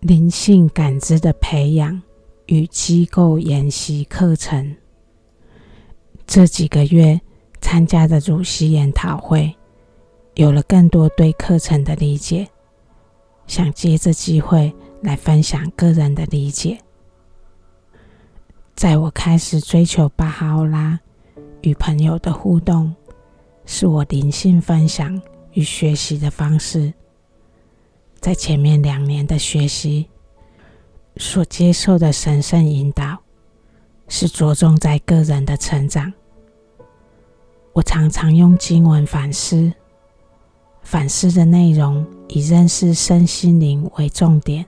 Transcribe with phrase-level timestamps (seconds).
[0.00, 2.00] 灵性感知的培养
[2.46, 4.74] 与机构研习课程。
[6.26, 7.20] 这几个月
[7.60, 9.54] 参加的主席研讨会，
[10.36, 12.48] 有了更多对课程的理解，
[13.46, 16.78] 想借这机会来分享个人的理解。
[18.74, 20.98] 在我开始追求巴哈欧拉
[21.60, 22.94] 与朋友的互动，
[23.66, 25.20] 是我灵性分享
[25.52, 26.90] 与学习的方式。
[28.20, 30.06] 在前面两年的学习
[31.16, 33.18] 所接受的神圣引导，
[34.08, 36.12] 是着重在个人的成长。
[37.72, 39.72] 我常常用经文反思，
[40.82, 44.66] 反思的内容以认识身心灵为重点。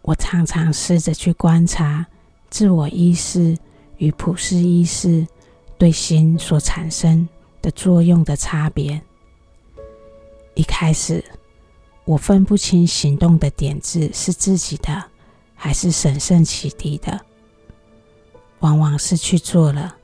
[0.00, 2.06] 我常常试着去观察
[2.48, 3.56] 自我意识
[3.98, 5.26] 与普世意识
[5.76, 7.28] 对心所产生
[7.60, 9.00] 的作用的差别。
[10.54, 11.24] 一开始，
[12.04, 15.04] 我分不清行动的点子是自己的
[15.54, 17.20] 还是神圣启迪的，
[18.58, 19.96] 往往是去做了，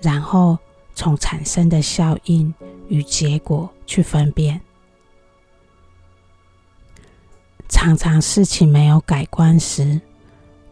[0.00, 0.58] 然后
[0.94, 2.52] 从产生的效应
[2.88, 4.60] 与结果去分辨。
[7.68, 10.00] 常常事情没有改观时，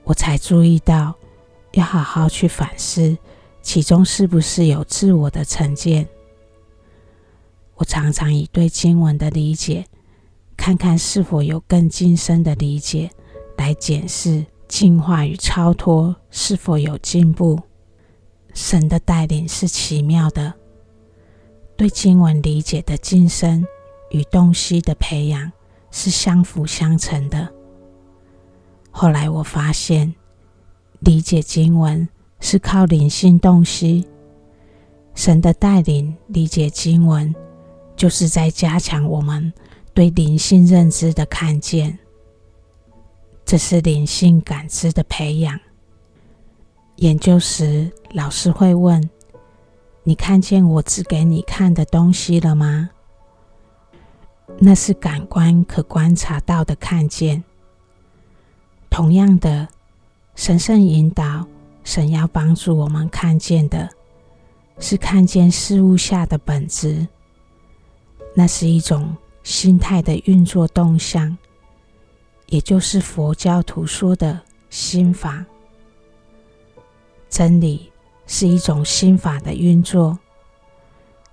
[0.03, 1.15] 我才注意到
[1.73, 3.17] 要好好去反思，
[3.63, 6.09] 其中是不是有自我的成见。
[7.77, 9.87] 我常常以对经文的理解。
[10.57, 13.11] 看看是否有更精深的理解，
[13.57, 17.61] 来检视进化与超脱是否有进步。
[18.55, 20.53] 神的带领是奇妙的，
[21.77, 23.67] 对经文理解的晋升
[24.11, 25.51] 与洞悉的培养
[25.91, 27.49] 是相辅相成的。
[28.91, 30.15] 后来我发现，
[31.01, 32.07] 理解经文
[32.41, 34.07] 是靠灵性洞悉，
[35.15, 37.35] 神的带领理解经文，
[37.97, 39.53] 就是在加强我们。
[39.95, 41.99] 对灵性认知的看见，
[43.45, 45.61] 这是灵性感知的培养。
[46.97, 49.11] 研究时，老师会问
[50.03, 52.89] ：“你看见我指给你看的东西了吗？”
[54.59, 57.45] 那是感官可观察到的看见。
[58.89, 59.69] 同样的，
[60.35, 61.47] 神圣引导，
[61.85, 63.91] 神要帮助我们看见的，
[64.79, 67.07] 是看见事物下的本质。
[68.35, 69.15] 那是一种。
[69.43, 71.37] 心态的运作动向，
[72.47, 75.45] 也就是佛教徒说的心法。
[77.29, 77.91] 真理
[78.27, 80.19] 是一种心法的运作。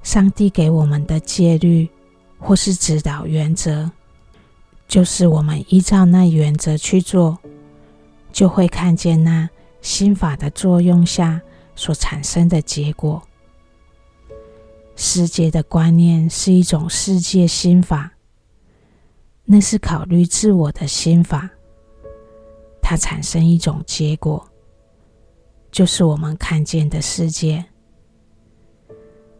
[0.01, 1.89] 上帝给我们的戒律
[2.39, 3.91] 或是指导原则，
[4.87, 7.37] 就是我们依照那原则去做，
[8.31, 9.49] 就会看见那
[9.81, 11.41] 心法的作用下
[11.75, 13.21] 所产生的结果。
[15.01, 18.11] 世界的观念是一种世界心法，
[19.45, 21.49] 那是考虑自我的心法。
[22.81, 24.45] 它产生一种结果，
[25.71, 27.63] 就是我们看见的世界。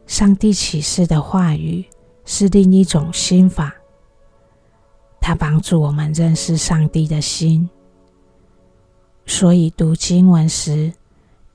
[0.08, 1.84] 上帝启示的话语
[2.24, 3.76] 是另一种心法，
[5.20, 7.70] 它帮助我们认识上帝的心。
[9.26, 10.94] 所以读经文时，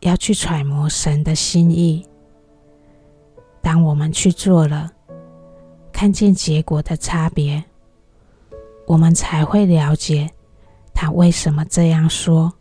[0.01, 2.07] 要去揣摩神的心意。
[3.65, 4.93] 当我们去做了，
[5.91, 7.65] 看见结果的差别，
[8.87, 10.31] 我们才会了解
[10.93, 12.53] 他为什么这样说。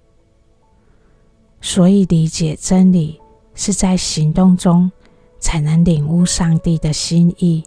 [1.59, 3.19] 所以，理解真理
[3.53, 4.90] 是在行动中
[5.42, 7.62] 才能领悟上帝的心意。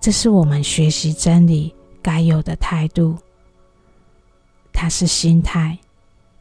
[0.00, 3.16] 这是我们学习真理该有的态度。
[4.72, 5.78] 它是心态，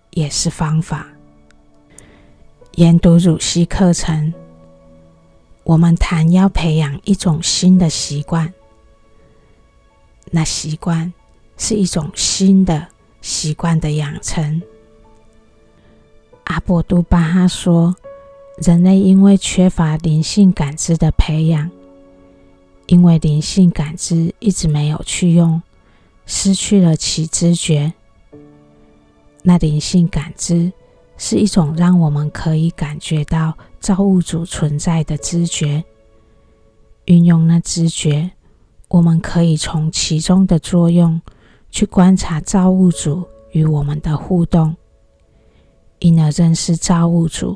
[0.10, 1.08] 也是方法。
[2.74, 4.34] 研读乳系课程。
[5.66, 8.54] 我们谈要培养一种新的习惯，
[10.30, 11.12] 那习惯
[11.58, 12.88] 是一种新的
[13.20, 14.62] 习惯的养成。
[16.44, 17.96] 阿博都巴哈说，
[18.58, 21.72] 人类因为缺乏灵性感知的培养，
[22.86, 25.60] 因为灵性感知一直没有去用，
[26.28, 27.92] 失去了其知觉。
[29.42, 30.72] 那灵性感知
[31.18, 33.58] 是一种让我们可以感觉到。
[33.86, 35.84] 造物主存在的知觉，
[37.06, 38.32] 运用那知觉，
[38.88, 41.22] 我们可以从其中的作用
[41.70, 44.76] 去观察造物主与我们的互动，
[46.00, 47.56] 因而认识造物主。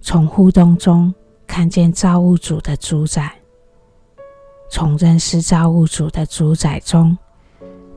[0.00, 1.14] 从互动中
[1.46, 3.32] 看见造物主的主宰，
[4.68, 7.16] 从认识造物主的主宰中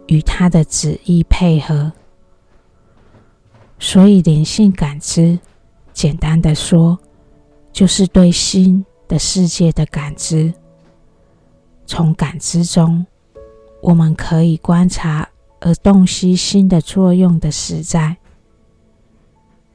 [0.05, 1.91] 与他的旨意配合。
[3.79, 5.39] 所以灵性感知。
[5.95, 6.99] 简单的说，
[7.71, 10.53] 就是对心的世界的感知。
[11.87, 13.05] 从感知中，
[13.81, 15.27] 我们可以观察
[15.61, 18.17] 而洞悉心的作用的实在。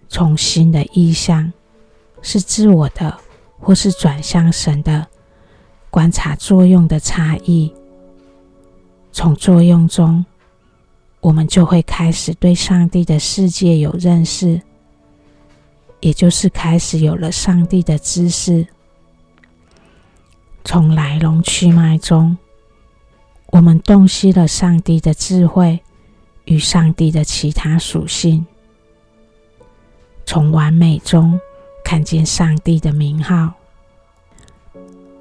[0.09, 1.51] 从心的意向
[2.21, 3.17] 是自我的，
[3.59, 5.07] 或是转向神的，
[5.89, 7.73] 观察作用的差异。
[9.11, 10.23] 从作用中，
[11.21, 14.61] 我们就会开始对上帝的世界有认识，
[16.00, 18.67] 也就是开始有了上帝的知识。
[20.64, 22.37] 从来龙去脉中，
[23.47, 25.81] 我们洞悉了上帝的智慧
[26.44, 28.47] 与上帝的其他属性。
[30.26, 31.41] 从完美中
[31.85, 33.55] 看见上帝的名号。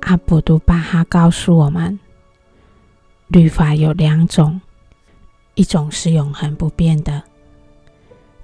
[0.02, 2.00] 阿卜杜巴哈告诉我们，
[3.28, 4.60] 律法有两种，
[5.56, 7.24] 一种是永恒不变的，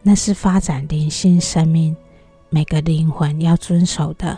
[0.02, 1.96] 那是发展灵性生命
[2.56, 4.38] 每个灵魂要遵守的；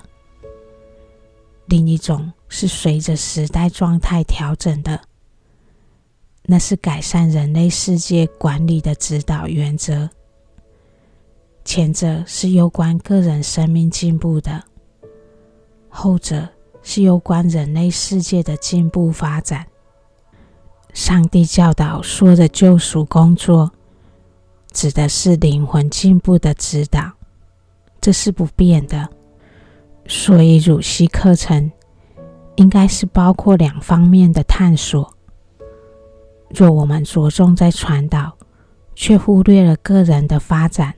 [1.67, 2.33] 另一种。
[2.49, 5.01] 是随着时代状态调整的，
[6.43, 10.09] 那是改善人类世界管理的指导原则。
[11.65, 14.63] 前者是有关个人生命进步的，
[15.89, 16.47] 后者
[16.81, 19.67] 是有关人类世界的进步发展。
[20.93, 23.73] 上帝教导说的救赎工作，
[24.71, 27.11] 指的是灵魂进步的指导，
[28.07, 29.05] 这是不变的。
[30.07, 31.69] 所以乳系课程。
[32.55, 35.13] 应该是包括两方面的探索。
[36.49, 38.35] 若我们着重在传导，
[38.95, 40.91] 却忽略了个人的发展，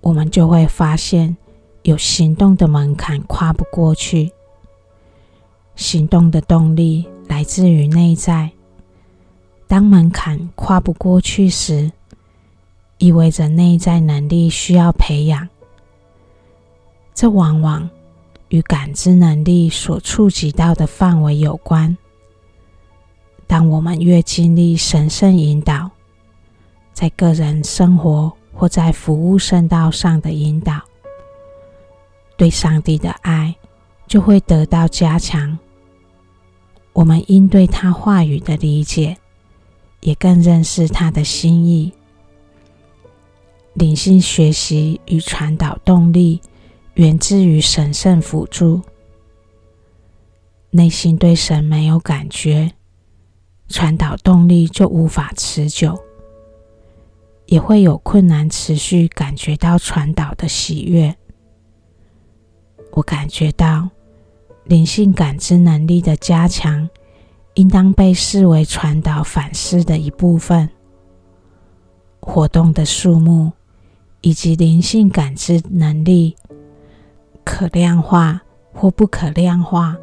[0.00, 1.36] 我们就会发现
[1.82, 4.30] 有行动的门槛跨不过去。
[5.74, 8.52] 行动的动力来自于内在，
[9.66, 11.90] 当门槛跨不过去时，
[12.98, 15.48] 意味着内在能力需要培养。
[17.20, 17.86] 这往往
[18.48, 21.94] 与感知能力所触及到的范围有关。
[23.46, 25.90] 当我们越经历神圣引导，
[26.94, 30.80] 在个人生活或在服务圣道上的引导，
[32.38, 33.54] 对上帝的爱
[34.06, 35.58] 就会得到加强。
[36.94, 39.14] 我们应对他话语的理解，
[40.00, 41.92] 也更认识他的心意。
[43.74, 46.40] 灵性学习与传导动力。
[47.00, 48.82] 源自于神圣辅助，
[50.68, 52.74] 内心对神没有感觉，
[53.68, 55.98] 传导动力就无法持久，
[57.46, 61.16] 也会有困难持续感觉到传导的喜悦。
[62.90, 63.88] 我感觉到
[64.64, 66.86] 灵性感知能力的加强，
[67.54, 70.68] 应当被视为传导反思的一部分。
[72.20, 73.52] 活动的数目
[74.20, 76.36] 以及灵性感知能力。
[77.50, 78.40] 可量化
[78.72, 79.96] 或不可量化，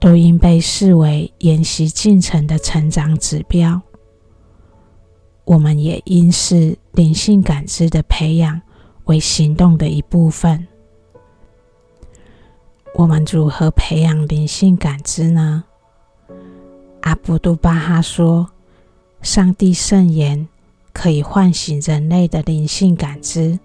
[0.00, 3.78] 都应被视为研习进程的成长指标。
[5.44, 8.58] 我们也应视灵性感知的培养
[9.04, 10.66] 为行动的一部分。
[12.94, 15.64] 我们如何培养灵性感知呢？
[17.02, 18.48] 阿博都巴哈说
[19.20, 20.48] ：“上帝圣言
[20.94, 23.58] 可以唤醒人类的灵性感知。”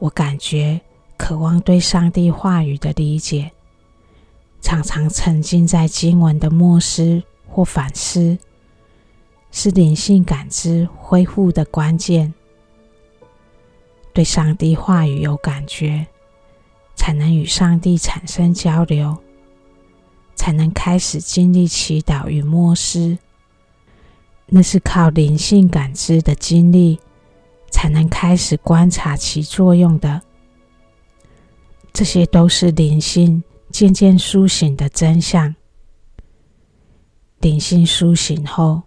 [0.00, 0.80] 我感觉。
[1.16, 3.50] 渴望对上帝话语的理解，
[4.60, 8.38] 常常沉浸在经文的默思或反思，
[9.50, 12.32] 是灵性感知恢复的关键。
[14.12, 16.06] 对上帝话语有感觉，
[16.94, 19.16] 才能与上帝产生交流，
[20.34, 23.18] 才能开始经历祈祷与默思。
[24.46, 27.00] 那是靠灵性感知的经历，
[27.70, 30.22] 才能开始观察其作用的。
[31.96, 35.56] 这些都是灵性渐渐苏醒的真相。
[37.38, 38.82] 灵性苏醒后，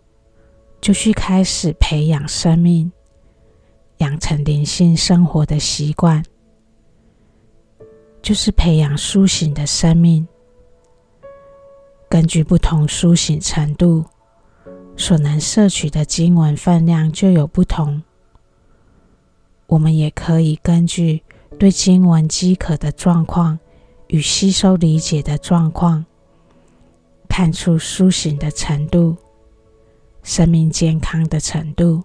[0.79, 2.91] 就需开始培养生命，
[3.97, 6.23] 养成灵性生活的习惯，
[8.21, 10.27] 就是培养苏醒的生命。
[12.07, 14.05] 根据不同苏醒程度，
[14.95, 18.03] 所能摄取的经文分量就有不同。
[19.65, 21.23] 我们也可以根据。
[21.57, 23.57] 对经文饥渴的状况
[24.07, 26.05] 与吸收理解的状况，
[27.27, 29.17] 看出苏醒的程度、
[30.23, 32.03] 生命健康的程度。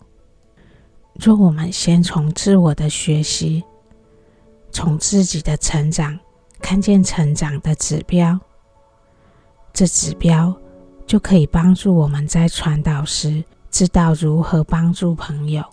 [1.14, 3.62] 若我们先从自我的学习，
[4.72, 6.18] 从自己的成长
[6.60, 8.38] 看见成长的指标，
[9.72, 10.52] 这指标
[11.06, 15.64] 就可以帮助我们在传导时知道如何帮助朋友。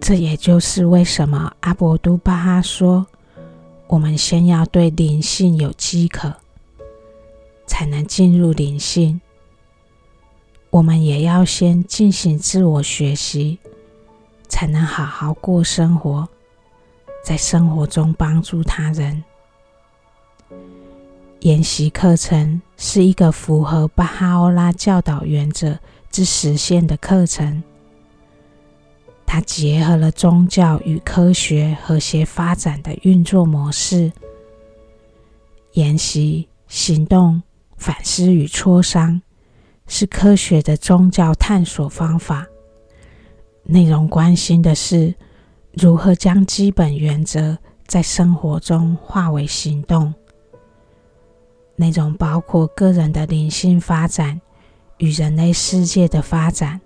[0.00, 3.06] 这也就是为什么阿博都巴哈说
[3.88, 6.34] ：“我们先要对灵性有饥渴，
[7.66, 9.20] 才能进入灵性，
[10.70, 13.58] 我们也要先进行自我学习，
[14.48, 16.26] 才能好好过生活，
[17.22, 19.22] 在生活中帮助他人。
[21.40, 25.78] 研习课程是一个符合巴哈欧拉教导原则
[26.10, 27.62] 之实现的课程，
[29.28, 34.10] 它结合了宗教与科学和谐发展的运作模式。
[35.72, 37.42] 研习、行动、
[37.76, 39.20] 反思与磋商
[39.86, 42.46] 是科学的宗教探索方法。
[43.64, 45.14] 内容关心的是
[45.72, 50.12] 如何将基本原则在生活中化为行动。
[51.76, 54.40] 内容包括个人的灵性发展
[54.96, 56.80] 与人类世界的发展。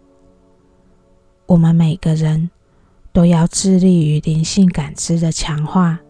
[1.46, 2.50] 我们每个人
[3.12, 6.00] 都要致力于灵性感知的强化，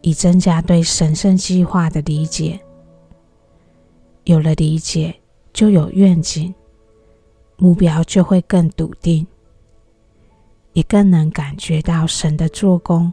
[0.00, 2.58] 以增加对神圣计划的理解。
[4.24, 5.14] 有了理解，
[5.52, 6.52] 就有愿景，
[7.56, 9.26] 目标就会更笃定，
[10.72, 13.12] 也更能感觉到神的做工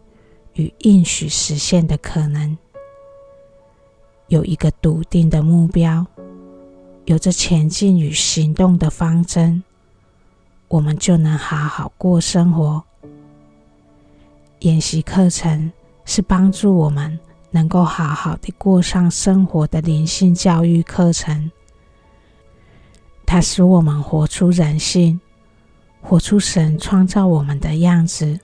[0.53, 2.57] 与应许实现的可能。
[4.27, 6.05] 有一个笃定的目标，
[7.05, 9.63] 有着前进与行动的方针，
[10.67, 12.83] 我们就能好好过生活。
[14.59, 15.71] 研习课程
[16.05, 17.19] 是帮助我们
[17.51, 21.51] 能够好好的过上生活的灵性教育课程。
[23.25, 25.19] 它使我们活出人性，
[26.01, 28.39] 活出神创造我们的样子。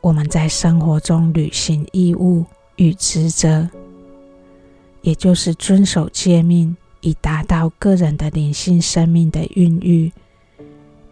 [0.00, 2.44] 我们在生活中履行义务
[2.76, 3.68] 与职责。
[5.02, 10.12] 也就是遵守诫命，以达到个人的灵性生命的孕育，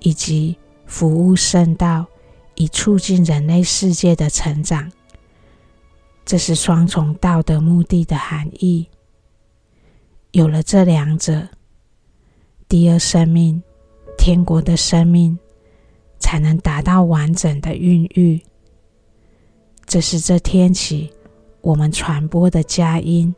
[0.00, 2.06] 以及服务圣道，
[2.54, 4.90] 以促进人类世界的成长。
[6.24, 8.88] 这是双重道德目的的含义。
[10.32, 11.48] 有了这两者，
[12.68, 13.62] 第二生命，
[14.18, 15.38] 天国的生命，
[16.18, 18.42] 才能达到完整的孕育。
[19.86, 21.12] 这是这天起
[21.60, 23.34] 我们传播的佳音。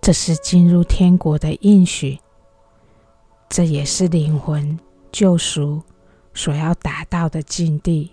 [0.00, 2.18] 这是进入天国的应许，
[3.48, 4.78] 这也是灵魂
[5.14, 5.80] 救赎
[6.34, 8.10] 所要达到的境地。